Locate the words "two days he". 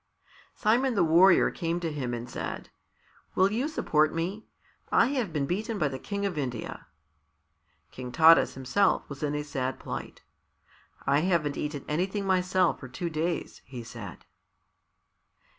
12.87-13.83